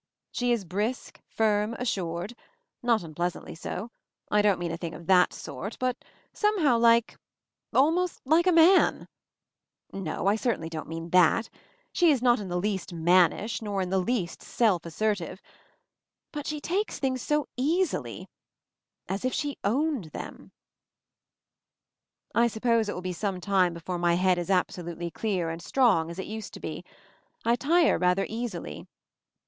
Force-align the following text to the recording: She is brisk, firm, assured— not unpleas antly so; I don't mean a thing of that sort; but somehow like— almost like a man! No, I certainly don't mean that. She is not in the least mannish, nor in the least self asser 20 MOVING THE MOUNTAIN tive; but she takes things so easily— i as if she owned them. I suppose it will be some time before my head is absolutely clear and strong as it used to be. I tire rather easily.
She 0.31 0.51
is 0.51 0.65
brisk, 0.65 1.21
firm, 1.27 1.75
assured— 1.75 2.33
not 2.81 3.03
unpleas 3.03 3.33
antly 3.35 3.55
so; 3.55 3.91
I 4.31 4.41
don't 4.41 4.57
mean 4.57 4.71
a 4.71 4.77
thing 4.77 4.95
of 4.95 5.05
that 5.05 5.31
sort; 5.31 5.77
but 5.77 5.95
somehow 6.33 6.79
like— 6.79 7.19
almost 7.75 8.19
like 8.25 8.47
a 8.47 8.51
man! 8.51 9.07
No, 9.93 10.25
I 10.25 10.37
certainly 10.37 10.69
don't 10.69 10.87
mean 10.87 11.11
that. 11.11 11.51
She 11.93 12.09
is 12.09 12.19
not 12.19 12.39
in 12.39 12.47
the 12.47 12.57
least 12.57 12.91
mannish, 12.91 13.61
nor 13.61 13.79
in 13.79 13.91
the 13.91 13.99
least 13.99 14.41
self 14.41 14.87
asser 14.87 15.13
20 15.13 15.13
MOVING 15.13 15.17
THE 15.17 15.23
MOUNTAIN 15.23 15.37
tive; 15.37 16.31
but 16.31 16.47
she 16.47 16.59
takes 16.59 16.97
things 16.97 17.21
so 17.21 17.47
easily— 17.55 18.27
i 19.07 19.13
as 19.13 19.23
if 19.23 19.35
she 19.35 19.59
owned 19.63 20.05
them. 20.05 20.51
I 22.33 22.47
suppose 22.47 22.89
it 22.89 22.95
will 22.95 23.01
be 23.03 23.13
some 23.13 23.39
time 23.39 23.75
before 23.75 23.99
my 23.99 24.15
head 24.15 24.39
is 24.39 24.49
absolutely 24.49 25.11
clear 25.11 25.51
and 25.51 25.61
strong 25.61 26.09
as 26.09 26.17
it 26.17 26.25
used 26.25 26.55
to 26.55 26.59
be. 26.59 26.83
I 27.45 27.55
tire 27.55 27.99
rather 27.99 28.25
easily. 28.27 28.87